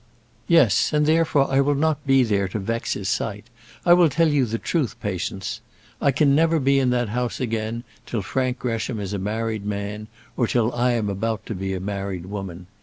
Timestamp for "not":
1.75-2.07